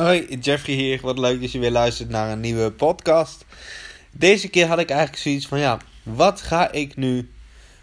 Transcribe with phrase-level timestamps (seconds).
[0.00, 1.00] Hoi, Jeffrey hier.
[1.02, 3.44] Wat leuk dat je weer luistert naar een nieuwe podcast.
[4.10, 7.30] Deze keer had ik eigenlijk zoiets van: ja, wat ga ik nu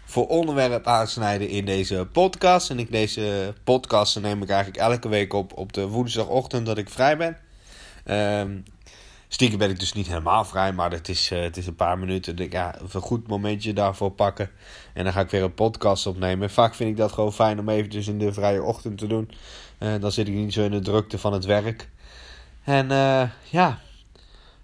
[0.04, 2.70] voor onderwerp aansnijden in deze podcast?
[2.70, 6.90] En ik, deze podcast neem ik eigenlijk elke week op op de woensdagochtend dat ik
[6.90, 7.38] vrij ben.
[8.40, 8.64] Um,
[9.28, 11.98] stiekem ben ik dus niet helemaal vrij, maar het is, uh, het is een paar
[11.98, 12.38] minuten.
[12.38, 14.50] Ik, ja, een goed momentje daarvoor pakken.
[14.92, 16.50] En dan ga ik weer een podcast opnemen.
[16.50, 19.30] Vaak vind ik dat gewoon fijn om eventjes in de vrije ochtend te doen.
[19.78, 21.92] Uh, dan zit ik niet zo in de drukte van het werk.
[22.64, 23.78] En uh, ja,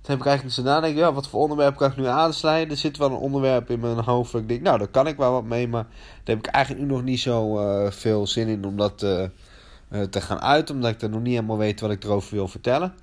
[0.01, 2.71] toen heb ik eigenlijk zo nadenken, ja, wat voor onderwerp kan ik nu aansluiten?
[2.71, 5.33] Er zit wel een onderwerp in mijn hoofd ik denk, nou, daar kan ik wel
[5.33, 8.65] wat mee, maar daar heb ik eigenlijk nu nog niet zo uh, veel zin in
[8.65, 12.05] om dat uh, te gaan uit, omdat ik er nog niet helemaal weet wat ik
[12.05, 12.95] erover wil vertellen.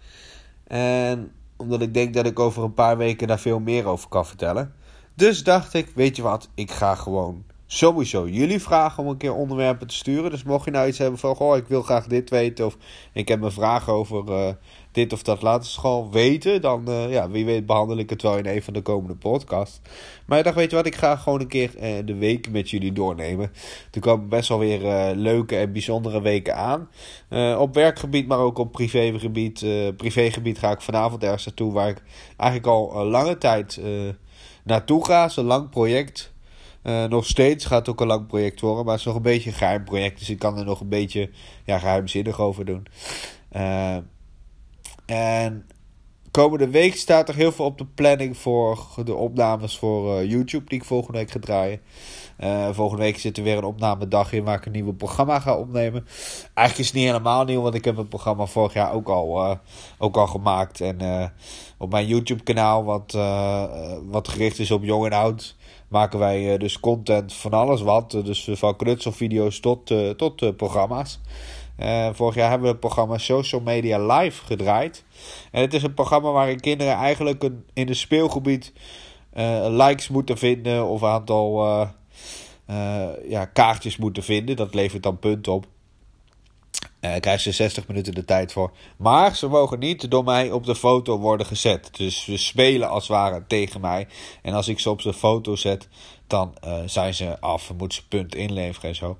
[0.68, 4.26] En omdat ik denk dat ik over een paar weken daar veel meer over kan
[4.26, 4.74] vertellen.
[5.14, 9.34] Dus dacht ik, weet je wat, ik ga gewoon sowieso jullie vragen om een keer
[9.34, 10.32] onderwerpen te sturen.
[10.32, 12.66] Dus mocht je nou iets hebben van, goh, ik wil graag dit weten.
[12.66, 12.78] Of
[13.14, 14.50] ik heb een vraag over uh,
[14.92, 16.62] dit of dat laten school weten.
[16.62, 19.82] Dan, uh, ja, wie weet behandel ik het wel in een van de komende podcasts.
[20.26, 22.70] Maar ik dacht, weet je wat, ik ga gewoon een keer uh, de week met
[22.70, 23.52] jullie doornemen.
[23.92, 26.90] Er komen best wel weer leuke en bijzondere weken aan.
[27.60, 29.66] op werkgebied, maar ook op privégebied.
[29.98, 32.04] privégebied ga ik vanavond ergens naartoe waar ik
[32.38, 33.82] eigenlijk al lange tijd
[34.64, 35.22] naartoe ga.
[35.22, 36.36] Het is een lang project
[36.88, 39.22] uh, nog steeds gaat het ook een lang project worden, maar het is nog een
[39.22, 40.20] beetje een geheim project.
[40.20, 41.30] Dus ik kan er nog een beetje
[41.66, 42.88] ja, geheimzinnig over doen.
[43.56, 43.98] Uh,
[45.06, 45.66] en
[46.32, 50.66] komende week staat er heel veel op de planning voor de opnames voor uh, YouTube
[50.70, 51.82] die ik volgende week ga draaien.
[52.76, 56.08] volgende week zit er weer een opnamedag in waar ik een nieuw programma ga opnemen.
[56.54, 59.58] Eigenlijk is het niet helemaal nieuw, want ik heb het programma vorig jaar ook al,
[59.98, 60.82] ook al gemaakt.
[60.82, 61.32] En
[61.78, 63.12] op mijn YouTube kanaal, wat,
[64.04, 65.56] wat gericht is op jong en oud
[65.88, 68.12] maken wij uh, dus content van alles wat.
[68.12, 71.20] dus van knutselvideo's tot, uh, tot uh, programma's.
[72.14, 75.04] vorig jaar hebben we het programma Social Media Live gedraaid.
[75.52, 78.74] En het is een programma waarin kinderen eigenlijk een, in een speelgebied
[79.68, 81.66] likes moeten vinden of een aantal
[83.28, 84.56] ja, kaartjes moeten vinden.
[84.56, 85.66] Dat levert dan punten op.
[87.02, 88.72] Uh, krijgen ze 60 minuten de tijd voor.
[88.98, 91.90] Maar ze mogen niet door mij op de foto worden gezet.
[91.98, 94.08] Dus ze spelen als het ware tegen mij.
[94.42, 95.88] En als ik ze op de foto zet,
[96.28, 97.74] dan uh, zijn ze af.
[97.78, 99.18] Moeten ze punt inleveren en zo.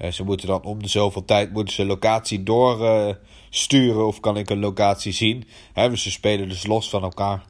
[0.00, 4.06] Uh, ze moeten dan om de zoveel tijd moeten ze locatie doorsturen.
[4.06, 5.48] of kan ik een locatie zien.
[5.72, 7.44] Hè, dus ze spelen dus los van elkaar.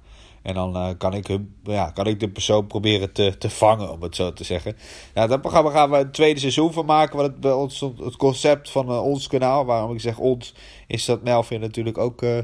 [0.47, 3.93] En dan uh, kan, ik hem, ja, kan ik de persoon proberen te, te vangen,
[3.93, 4.77] om het zo te zeggen.
[5.15, 7.17] Nou, dat programma gaan we een tweede seizoen van maken.
[7.17, 10.55] Want het, bij ons, het concept van uh, ons kanaal, waarom ik zeg ons,
[10.87, 12.39] is dat Melvin natuurlijk ook uh,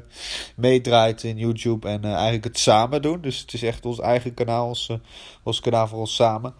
[0.56, 1.88] meedraait in YouTube.
[1.88, 3.20] En eigenlijk het samen doen.
[3.20, 4.90] Dus het is echt ons eigen kanaal, ons,
[5.42, 6.54] ons kanaal voor ons samen.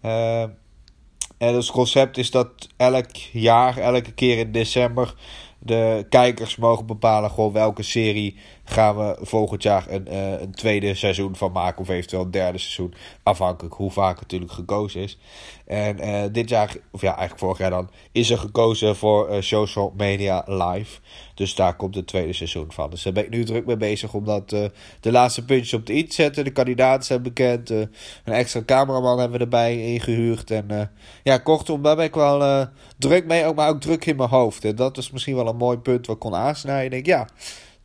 [0.00, 5.14] en het concept is dat elk jaar, elke keer in december
[5.58, 8.36] de kijkers mogen bepalen gewoon welke serie
[8.68, 11.80] gaan we volgend jaar een, uh, een tweede seizoen van maken.
[11.80, 12.94] Of eventueel een derde seizoen.
[13.22, 15.18] Afhankelijk hoe vaak natuurlijk gekozen is.
[15.66, 19.40] En uh, dit jaar, of ja, eigenlijk vorig jaar dan, is er gekozen voor uh,
[19.40, 21.00] Social Media Live.
[21.34, 22.90] Dus daar komt het tweede seizoen van.
[22.90, 24.70] Dus daar ben ik nu druk mee bezig om dat, de
[25.00, 26.44] laatste puntjes op de i te zetten.
[26.44, 27.70] De kandidaten zijn bekend.
[27.70, 27.88] een
[28.24, 30.50] extra cameraman hebben we erbij ingehuurd.
[30.50, 30.90] En
[31.22, 32.68] ja, kortom, daar ben ik wel
[32.98, 33.44] druk mee.
[33.44, 34.64] Ook, maar ook druk in mijn hoofd.
[34.64, 36.98] En dat is misschien wel een mooi punt wat ik kon aansnijden.
[36.98, 37.28] Ik denk, ja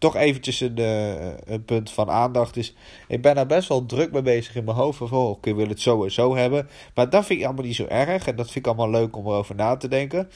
[0.03, 2.75] toch eventjes een, uh, een punt van aandacht is.
[3.08, 4.97] Ik ben daar best wel druk mee bezig in mijn hoofd.
[4.97, 6.68] Van, oh, ik wil het zo en zo hebben.
[6.96, 8.28] Maar dat vind ik allemaal niet zo erg.
[8.28, 10.30] En dat vind ik allemaal leuk om erover na te denken.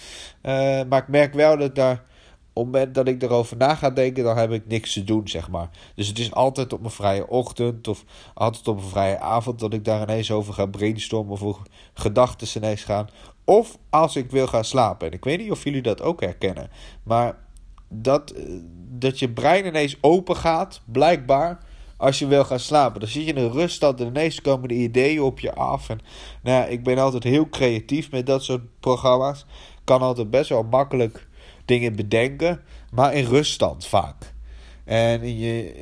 [0.44, 0.52] Uh,
[0.90, 2.04] maar ik merk wel dat daar
[2.54, 5.28] op het moment dat ik erover na ga denken, dan heb ik niks te doen,
[5.28, 5.70] zeg maar.
[5.96, 8.04] Dus het is altijd op mijn vrije ochtend of
[8.34, 11.56] altijd op een vrije avond dat ik daar ineens over ga brainstormen of hoe
[11.94, 13.10] gedachten ineens gaan.
[13.46, 15.08] Of als ik wil gaan slapen.
[15.08, 16.70] En ik weet niet of jullie dat ook herkennen.
[17.04, 17.36] Maar
[17.90, 18.44] dat, eh,
[18.90, 21.60] dat je brein ineens open gaat, blijkbaar,
[21.98, 23.00] als je wil gaan slapen.
[23.00, 25.90] Dan zit je in een ruststand en ineens komen de ideeën op je af.
[25.90, 26.00] En
[26.42, 29.46] nou ik ben altijd heel creatief met dat soort programma's.
[29.84, 31.28] Kan altijd best wel makkelijk
[31.66, 32.62] dingen bedenken,
[32.92, 34.34] maar in ruststand vaak.
[34.84, 35.74] En je,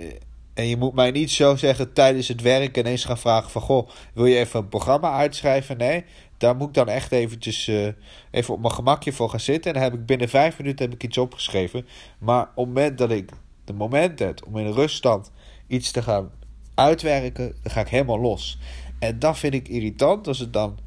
[0.56, 3.62] en je moet mij niet zo zeggen tijdens het werk ineens gaan vragen van...
[3.62, 5.78] Goh, wil je even een programma uitschrijven?
[5.78, 6.04] Nee,
[6.38, 7.88] daar moet ik dan echt eventjes uh,
[8.32, 9.74] even op mijn gemakje voor gaan zitten.
[9.74, 11.88] En dan heb ik binnen vijf minuten heb ik iets opgeschreven.
[12.18, 13.30] Maar op het moment dat ik
[13.66, 15.32] de moment heb om in ruststand
[15.68, 16.32] iets te gaan
[16.76, 18.58] uitwerken, dan ga ik helemaal los.
[19.00, 20.78] En dat vind ik irritant als het dan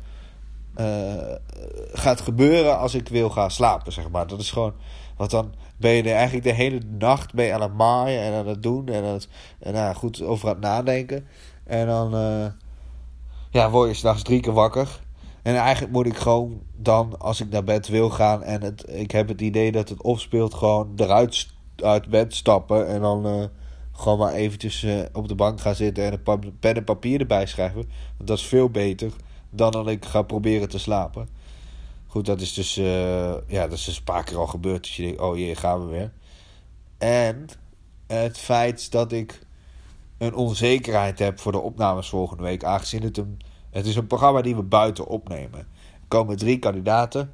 [1.93, 4.27] gaat gebeuren als ik wil gaan slapen, zeg maar.
[4.27, 4.73] Dat is gewoon,
[5.17, 8.63] wat dan ben je eigenlijk de hele nacht mee aan het maaien en aan het
[8.63, 9.21] doen en, aan
[9.59, 11.27] en nou, goed over aan het nadenken.
[11.65, 12.47] En dan uh,
[13.51, 15.01] ja, word je s'nachts drie keer wakker.
[15.43, 19.11] En eigenlijk moet ik gewoon dan, als ik naar bed wil gaan en het, ik
[19.11, 23.51] heb het idee dat het opspeelt, gewoon eruit uit bed stappen en dan
[23.93, 27.91] gewoon maar eventjes op de bank gaan zitten en een pen en papier erbij schrijven.
[28.17, 29.13] Want dat is veel beter
[29.50, 31.29] dan dat ik ga proberen te slapen.
[32.06, 32.75] Goed, dat is dus,
[33.47, 34.83] ja, dat is dus een paar keer al gebeurd.
[34.83, 36.12] Dus je denkt, oh jee, gaan we weer.
[36.99, 37.47] En
[38.06, 39.47] het feit dat ik
[40.19, 42.65] een onzekerheid heb voor de opnames volgende week.
[42.65, 43.41] Aangezien het een,
[43.71, 45.59] het is een programma die we buiten opnemen.
[45.59, 47.33] Er komen drie kandidaten.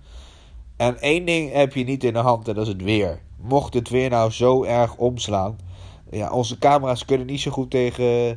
[0.76, 3.20] En één ding heb je niet in de hand en dat is het weer.
[3.37, 5.58] Mocht het weer nou zo erg omslaan.
[6.10, 8.37] Ja, onze camera's kunnen niet zo goed tegen, eh,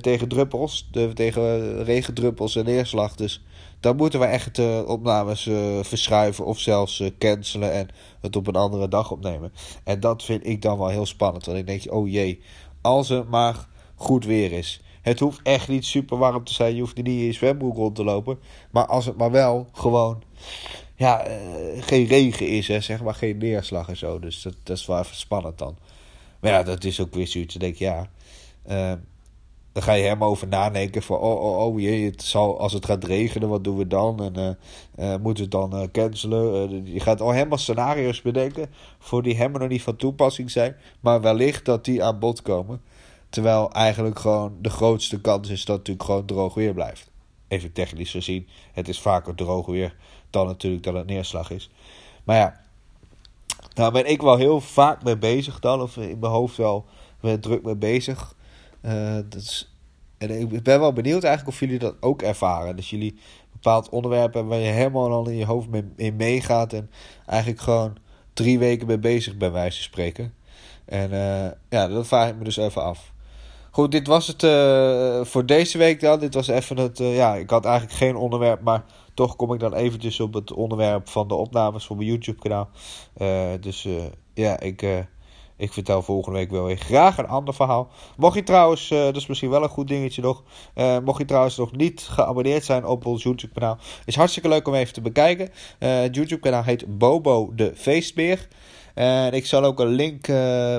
[0.00, 0.88] tegen druppels.
[1.14, 3.14] Tegen regendruppels en neerslag.
[3.14, 3.44] Dus
[3.80, 7.88] dan moeten we echt de opnames uh, verschuiven of zelfs cancelen en
[8.20, 9.52] het op een andere dag opnemen.
[9.84, 11.46] En dat vind ik dan wel heel spannend.
[11.46, 12.40] Want ik denk, oh jee,
[12.80, 14.82] als het maar goed weer is.
[15.02, 16.74] Het hoeft echt niet super warm te zijn.
[16.74, 18.38] Je hoeft niet in je zwembroek rond te lopen.
[18.70, 20.22] Maar als het maar wel gewoon
[20.94, 21.26] ja,
[21.80, 24.18] geen regen is, hè, zeg maar, geen neerslag en zo.
[24.18, 25.78] Dus dat, is wel even spannend dan.
[26.40, 27.54] Maar ja, dat is ook weer zoiets.
[27.54, 28.10] Dan denk ja,
[29.72, 32.84] dan ga je helemaal over nadenken van, oh, oh, oh jee, het zal, als het
[32.84, 34.22] gaat regenen, wat doen we dan?
[34.22, 34.58] En
[34.98, 36.86] uh, moeten we het dan cancelen?
[36.92, 40.76] je gaat al helemaal scenario's bedenken voor die helemaal nog niet van toepassing zijn.
[41.00, 42.80] Maar wellicht dat die aan bod komen.
[43.28, 47.10] Terwijl eigenlijk gewoon de grootste kans is dat het natuurlijk gewoon droog weer blijft.
[47.48, 49.96] Even technisch gezien, het is vaker droog weer
[50.30, 51.70] dan natuurlijk dat het neerslag is.
[52.24, 52.60] Maar ja,
[53.74, 55.80] daar ben ik wel heel vaak mee bezig dan.
[55.80, 56.84] Of in mijn hoofd wel
[57.40, 58.34] druk mee bezig.
[58.82, 59.76] Uh, dat is,
[60.18, 62.76] en ik ben wel benieuwd eigenlijk of jullie dat ook ervaren.
[62.76, 63.18] Dus jullie
[63.52, 66.72] bepaald onderwerp hebben waar je helemaal al in je hoofd mee, in meegaat.
[66.72, 66.90] En
[67.26, 67.96] eigenlijk gewoon
[68.32, 70.34] drie weken mee bezig bij wijze van spreken.
[70.84, 73.12] En uh, ja, dat vraag ik me dus even af.
[73.70, 76.20] Goed, dit was het uh, voor deze week dan.
[76.20, 76.98] Dit was even het.
[76.98, 78.84] Ja, ik had eigenlijk geen onderwerp, maar
[79.14, 82.68] toch kom ik dan eventjes op het onderwerp van de opnames voor mijn YouTube-kanaal.
[83.16, 83.88] Uh, dus
[84.34, 85.06] ja, ik,
[85.56, 87.90] ik vertel volgende week wel weer graag een ander verhaal.
[88.16, 90.42] Mocht je trouwens, dat is misschien wel een goed dingetje nog.
[91.04, 94.92] mocht je trouwens nog niet geabonneerd zijn op ons YouTube-kanaal, is hartstikke leuk om even
[94.92, 95.50] te bekijken.
[95.78, 98.48] het YouTube-kanaal heet Bobo de Feestbeer.
[98.94, 100.26] En ik zal ook een link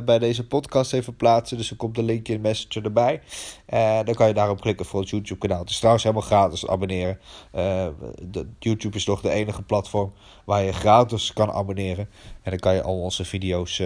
[0.05, 1.57] bij deze podcast even plaatsen.
[1.57, 3.21] Dus er komt een linkje in Messenger erbij.
[3.65, 5.59] En dan kan je daarop klikken voor het YouTube kanaal.
[5.59, 7.19] Het is trouwens helemaal gratis abonneren.
[7.51, 10.13] De, YouTube is nog de enige platform
[10.45, 12.09] waar je gratis kan abonneren.
[12.41, 13.81] En dan kan je al onze video's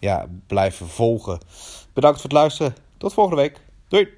[0.00, 1.38] ja, blijven volgen.
[1.92, 2.74] Bedankt voor het luisteren.
[2.98, 3.60] Tot volgende week.
[3.88, 4.08] Doei!